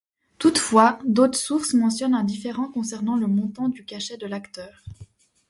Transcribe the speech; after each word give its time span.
Toutefois, 0.39 0.97
d'autres 1.05 1.37
sources 1.37 1.75
mentionnent 1.75 2.15
un 2.15 2.23
différend 2.23 2.71
concernant 2.71 3.17
le 3.17 3.27
montant 3.27 3.69
du 3.69 3.85
cachet 3.85 4.17
de 4.17 4.25
l'acteur. 4.25 4.81